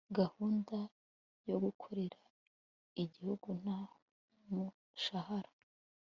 gahunda 0.17 0.77
yo 1.49 1.57
gukorera 1.63 2.19
igihugu 3.03 3.47
nta 3.61 3.79
mushahara 4.49 5.51